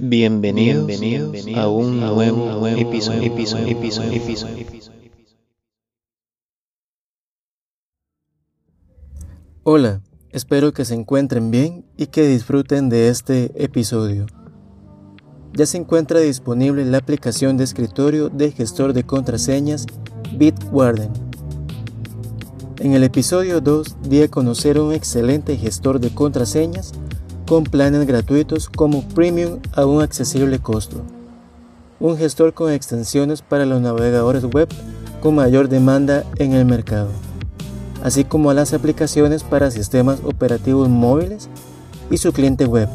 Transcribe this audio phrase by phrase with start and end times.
[0.00, 0.88] Bienvenidos,
[1.56, 3.32] a un nuevo, episodio,
[9.64, 14.26] Hola, espero que se encuentren bien y que disfruten de este episodio.
[15.52, 19.84] Ya se encuentra disponible la aplicación de escritorio de gestor de contraseñas
[20.32, 21.10] Bitwarden.
[22.78, 26.92] En el episodio 2 di a conocer un excelente gestor de contraseñas
[27.48, 31.00] con planes gratuitos como Premium a un accesible costo.
[31.98, 34.68] Un gestor con extensiones para los navegadores web
[35.22, 37.08] con mayor demanda en el mercado,
[38.04, 41.48] así como las aplicaciones para sistemas operativos móviles
[42.10, 42.88] y su cliente web.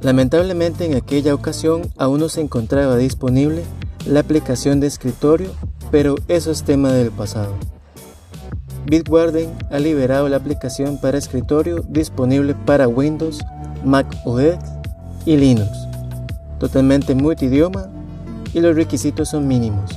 [0.00, 3.62] Lamentablemente en aquella ocasión aún no se encontraba disponible
[4.06, 5.50] la aplicación de escritorio,
[5.90, 7.54] pero eso es tema del pasado.
[8.86, 13.40] Bitwarden ha liberado la aplicación para escritorio disponible para Windows,
[13.84, 14.58] Mac OS
[15.24, 15.70] y Linux,
[16.58, 17.88] totalmente multidioma
[18.52, 19.96] y los requisitos son mínimos.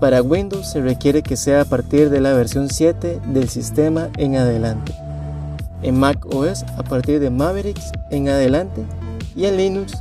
[0.00, 4.36] Para Windows se requiere que sea a partir de la versión 7 del sistema en
[4.36, 4.94] adelante.
[5.82, 8.82] En Mac OS a partir de Mavericks en adelante
[9.36, 9.92] y en Linux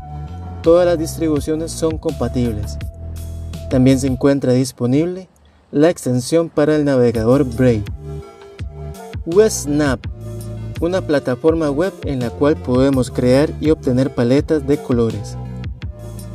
[0.63, 2.77] todas las distribuciones son compatibles.
[3.69, 5.27] También se encuentra disponible
[5.71, 7.83] la extensión para el navegador Brave.
[9.25, 9.99] WebSnap,
[10.81, 15.37] una plataforma web en la cual podemos crear y obtener paletas de colores.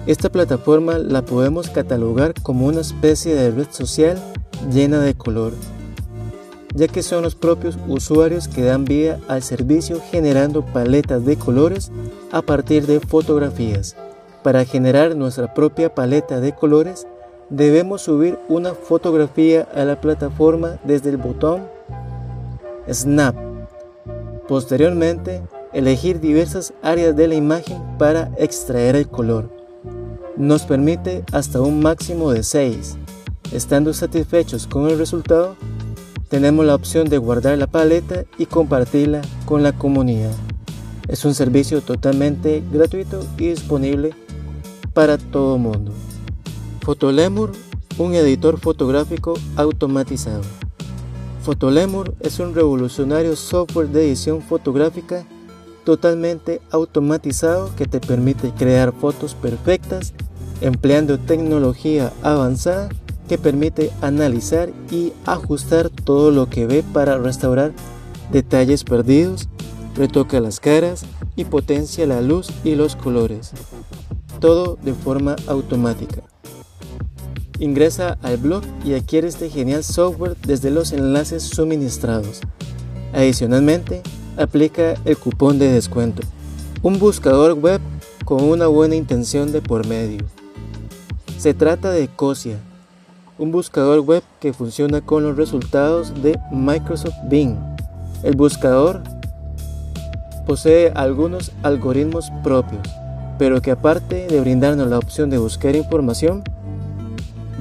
[0.07, 4.23] Esta plataforma la podemos catalogar como una especie de red social
[4.71, 5.53] llena de color,
[6.75, 11.91] ya que son los propios usuarios que dan vida al servicio generando paletas de colores
[12.31, 13.97] a partir de fotografías.
[14.45, 17.07] Para generar nuestra propia paleta de colores,
[17.51, 21.63] debemos subir una fotografía a la plataforma desde el botón
[22.91, 23.35] Snap.
[24.49, 25.43] Posteriormente,
[25.73, 29.51] elegir diversas áreas de la imagen para extraer el color.
[30.37, 32.97] Nos permite hasta un máximo de 6.
[33.53, 35.57] Estando satisfechos con el resultado,
[36.29, 40.33] tenemos la opción de guardar la paleta y compartirla con la comunidad.
[41.09, 44.11] Es un servicio totalmente gratuito y disponible
[44.95, 45.93] para todo mundo.
[46.85, 47.51] Photolemur,
[47.97, 50.43] un editor fotográfico automatizado.
[51.43, 55.25] Photolemur es un revolucionario software de edición fotográfica
[55.85, 60.13] totalmente automatizado que te permite crear fotos perfectas
[60.61, 62.91] empleando tecnología avanzada
[63.31, 67.73] que permite analizar y ajustar todo lo que ve para restaurar
[68.31, 69.49] detalles perdidos,
[69.97, 73.53] retoca las caras y potencia la luz y los colores.
[74.39, 76.34] Todo de forma automática.
[77.61, 82.41] Ingresa al blog y adquiere este genial software desde los enlaces suministrados.
[83.13, 84.03] Adicionalmente,
[84.37, 86.23] aplica el cupón de descuento.
[86.83, 87.81] Un buscador web
[88.25, 90.25] con una buena intención de por medio.
[91.39, 92.59] Se trata de Cosia,
[93.39, 97.57] un buscador web que funciona con los resultados de Microsoft Bing.
[98.23, 99.03] El buscador
[100.47, 102.83] posee algunos algoritmos propios,
[103.39, 106.43] pero que aparte de brindarnos la opción de buscar información,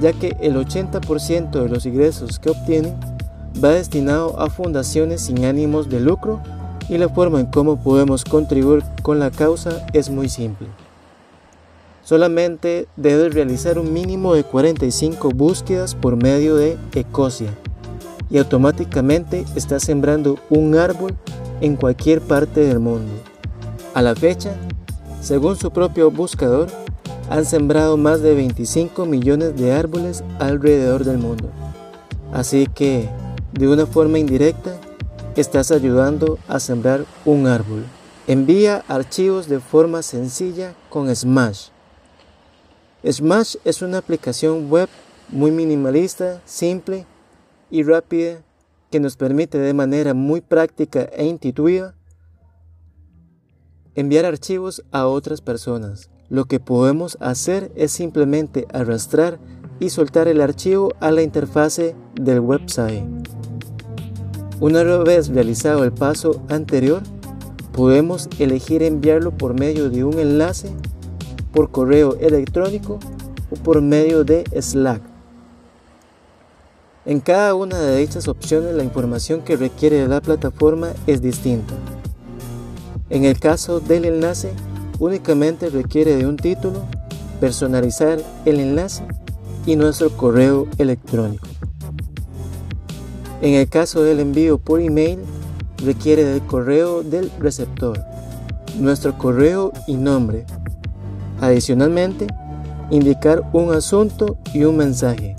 [0.00, 2.94] ya que el 80% de los ingresos que obtienen
[3.62, 6.40] va destinado a fundaciones sin ánimos de lucro
[6.88, 10.68] y la forma en cómo podemos contribuir con la causa es muy simple.
[12.02, 17.48] Solamente debes realizar un mínimo de 45 búsquedas por medio de Ecosia
[18.28, 21.14] y automáticamente estás sembrando un árbol
[21.60, 23.12] en cualquier parte del mundo.
[23.94, 24.54] A la fecha,
[25.22, 26.68] según su propio buscador,
[27.30, 31.50] han sembrado más de 25 millones de árboles alrededor del mundo.
[32.32, 33.08] Así que,
[33.52, 34.76] de una forma indirecta,
[35.36, 37.84] estás ayudando a sembrar un árbol.
[38.26, 41.68] Envía archivos de forma sencilla con Smash.
[43.06, 44.88] Smash es una aplicación web
[45.28, 47.06] muy minimalista, simple
[47.70, 48.42] y rápida
[48.90, 51.94] que nos permite de manera muy práctica e intuitiva
[53.94, 56.10] enviar archivos a otras personas.
[56.30, 59.38] Lo que podemos hacer es simplemente arrastrar
[59.78, 63.04] y soltar el archivo a la interfase del website.
[64.60, 67.02] Una vez realizado el paso anterior,
[67.72, 70.70] podemos elegir enviarlo por medio de un enlace,
[71.52, 72.98] por correo electrónico
[73.50, 75.02] o por medio de Slack.
[77.04, 81.74] En cada una de dichas opciones la información que requiere la plataforma es distinta.
[83.10, 84.52] En el caso del enlace,
[84.98, 86.84] únicamente requiere de un título,
[87.40, 89.02] personalizar el enlace
[89.66, 91.46] y nuestro correo electrónico.
[93.42, 95.18] En el caso del envío por email,
[95.84, 98.02] requiere del correo del receptor.
[98.78, 100.46] nuestro correo y nombre.
[101.40, 102.26] Adicionalmente,
[102.90, 105.36] indicar un asunto y un mensaje.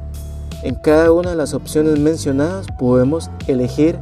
[0.63, 3.99] En cada una de las opciones mencionadas podemos elegir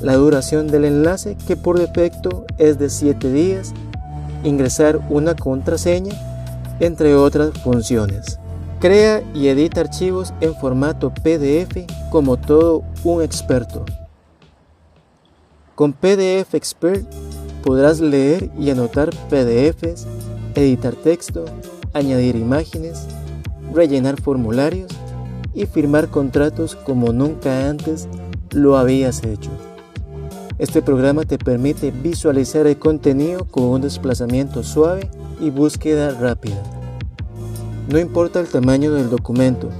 [0.00, 3.72] la duración del enlace que por defecto es de 7 días,
[4.44, 6.14] ingresar una contraseña,
[6.80, 8.38] entre otras funciones.
[8.80, 13.84] Crea y edita archivos en formato PDF como todo un experto.
[15.74, 17.04] Con PDF Expert
[17.62, 20.06] podrás leer y anotar PDFs,
[20.54, 21.44] editar texto,
[21.94, 23.06] añadir imágenes,
[23.72, 24.92] rellenar formularios
[25.54, 28.08] y firmar contratos como nunca antes
[28.50, 29.50] lo habías hecho.
[30.62, 35.10] Este programa te permite visualizar el contenido con un desplazamiento suave
[35.40, 36.62] y búsqueda rápida.
[37.88, 39.70] No importa el tamaño del documento,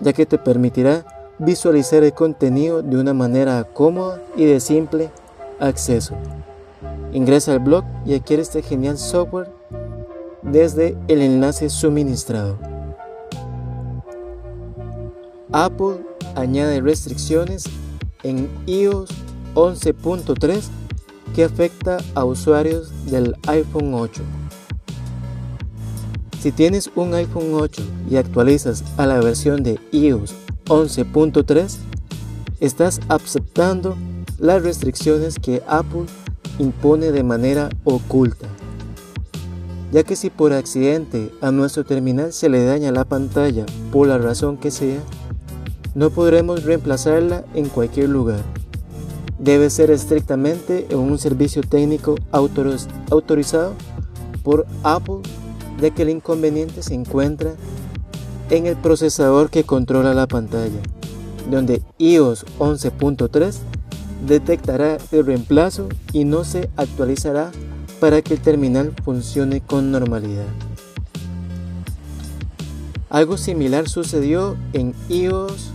[0.00, 1.06] ya que te permitirá
[1.38, 5.10] visualizar el contenido de una manera cómoda y de simple
[5.58, 6.14] acceso.
[7.14, 9.50] Ingresa al blog y adquiere este genial software
[10.42, 12.58] desde el enlace suministrado.
[15.52, 16.04] Apple
[16.34, 17.64] añade restricciones
[18.22, 20.62] en iOS 11.3
[21.34, 24.22] que afecta a usuarios del iPhone 8.
[26.40, 30.34] Si tienes un iPhone 8 y actualizas a la versión de iOS
[30.66, 31.76] 11.3,
[32.60, 33.96] estás aceptando
[34.38, 36.06] las restricciones que Apple
[36.58, 38.48] impone de manera oculta.
[39.92, 44.18] Ya que si por accidente a nuestro terminal se le daña la pantalla por la
[44.18, 45.00] razón que sea,
[45.94, 48.42] no podremos reemplazarla en cualquier lugar.
[49.42, 53.74] Debe ser estrictamente en un servicio técnico autorizado
[54.44, 55.16] por Apple,
[55.80, 57.54] ya que el inconveniente se encuentra
[58.50, 60.80] en el procesador que controla la pantalla,
[61.50, 63.56] donde iOS 11.3
[64.28, 67.50] detectará el reemplazo y no se actualizará
[67.98, 70.46] para que el terminal funcione con normalidad.
[73.10, 75.72] Algo similar sucedió en iOS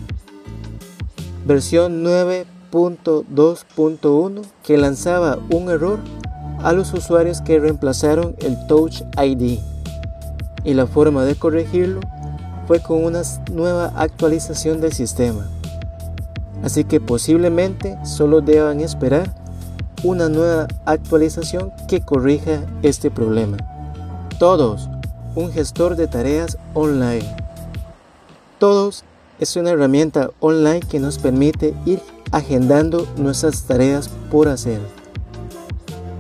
[1.45, 2.01] versión
[2.71, 5.99] 9.2.1 que lanzaba un error
[6.63, 9.59] a los usuarios que reemplazaron el Touch ID
[10.63, 11.99] y la forma de corregirlo
[12.67, 13.21] fue con una
[13.51, 15.47] nueva actualización del sistema
[16.63, 19.33] así que posiblemente solo deban esperar
[20.03, 23.57] una nueva actualización que corrija este problema.
[24.39, 24.89] Todos,
[25.35, 27.35] un gestor de tareas online.
[28.59, 29.03] Todos
[29.39, 31.99] es una herramienta online que nos permite ir
[32.31, 34.79] agendando nuestras tareas por hacer.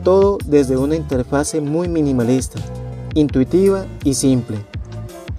[0.03, 2.59] Todo desde una interfase muy minimalista,
[3.13, 4.57] intuitiva y simple,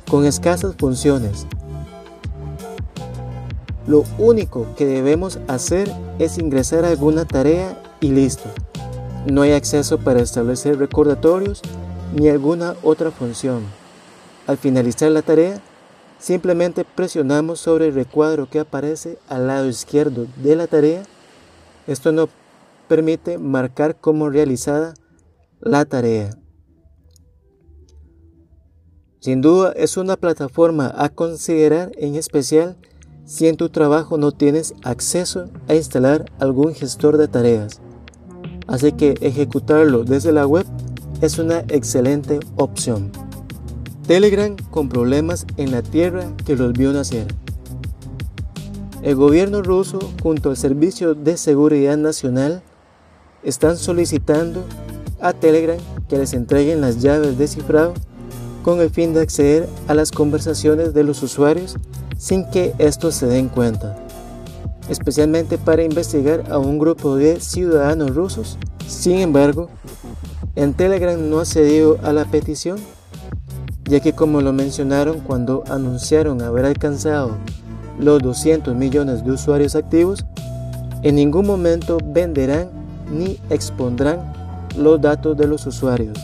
[0.09, 1.47] con escasas funciones,
[3.89, 8.51] lo único que debemos hacer es ingresar a alguna tarea y listo.
[9.27, 11.63] No hay acceso para establecer recordatorios
[12.15, 13.63] ni alguna otra función.
[14.47, 15.63] Al finalizar la tarea,
[16.19, 21.03] simplemente presionamos sobre el recuadro que aparece al lado izquierdo de la tarea.
[21.87, 22.29] Esto nos
[22.89, 24.95] permite marcar como realizada
[25.61, 26.31] la tarea.
[29.21, 32.77] Sin duda es una plataforma a considerar en especial
[33.25, 37.81] si en tu trabajo no tienes acceso a instalar algún gestor de tareas.
[38.67, 40.67] Así que ejecutarlo desde la web
[41.21, 43.28] es una excelente opción.
[44.09, 47.27] Telegram con problemas en la tierra que los vio nacer.
[49.03, 52.63] El gobierno ruso junto al Servicio de Seguridad Nacional
[53.43, 54.65] están solicitando
[55.21, 55.77] a Telegram
[56.09, 57.93] que les entreguen las llaves de cifrado
[58.63, 61.77] con el fin de acceder a las conversaciones de los usuarios
[62.17, 63.95] sin que estos se den cuenta,
[64.89, 68.57] especialmente para investigar a un grupo de ciudadanos rusos.
[68.87, 69.69] Sin embargo,
[70.57, 72.79] en Telegram no ha cedido a la petición,
[73.89, 77.37] ya que como lo mencionaron cuando anunciaron haber alcanzado
[77.99, 80.25] los 200 millones de usuarios activos,
[81.03, 82.69] en ningún momento venderán
[83.11, 84.33] ni expondrán
[84.77, 86.19] los datos de los usuarios,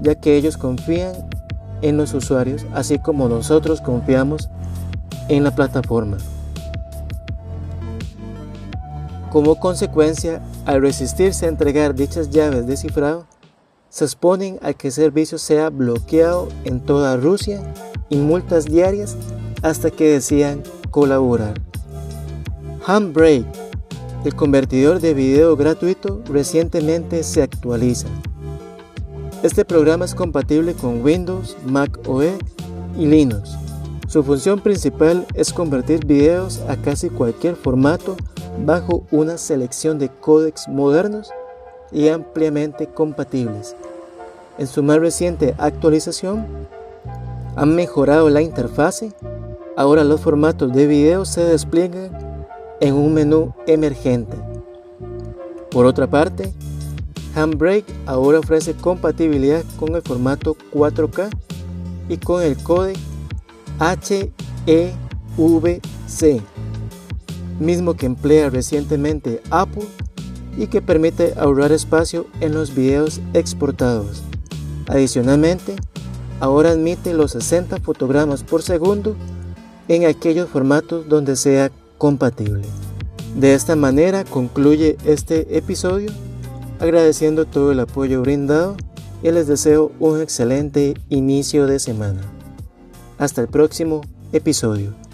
[0.00, 1.12] ya que ellos confían
[1.82, 4.50] en los usuarios, así como nosotros confiamos
[5.28, 6.18] en la plataforma.
[9.30, 13.26] Como consecuencia, al resistirse a entregar dichas llaves de cifrado,
[13.96, 17.62] se exponen a que el servicio sea bloqueado en toda Rusia
[18.10, 19.16] y multas diarias
[19.62, 21.54] hasta que decidan colaborar.
[22.84, 23.46] Handbrake,
[24.26, 28.06] el convertidor de video gratuito, recientemente se actualiza.
[29.42, 32.34] Este programa es compatible con Windows, Mac OS
[32.98, 33.56] y Linux.
[34.08, 38.14] Su función principal es convertir videos a casi cualquier formato
[38.62, 41.30] bajo una selección de códecs modernos
[41.92, 43.74] y ampliamente compatibles,
[44.58, 46.46] En su más reciente actualización,
[47.56, 49.12] han mejorado la interfase.
[49.76, 52.46] Ahora los formatos de video se despliegan
[52.80, 54.36] en un menú emergente.
[55.70, 56.52] Por otra parte,
[57.34, 61.28] Handbrake ahora ofrece compatibilidad con el formato 4K
[62.08, 62.98] y con el código
[63.78, 64.90] HEVC,
[67.60, 69.84] mismo que emplea recientemente Apple
[70.56, 74.22] y que permite ahorrar espacio en los videos exportados.
[74.88, 75.76] Adicionalmente,
[76.40, 79.16] ahora admite los 60 fotogramas por segundo
[79.88, 82.62] en aquellos formatos donde sea compatible.
[83.34, 86.10] De esta manera concluye este episodio,
[86.80, 88.76] agradeciendo todo el apoyo brindado
[89.22, 92.20] y les deseo un excelente inicio de semana.
[93.18, 95.05] Hasta el próximo episodio.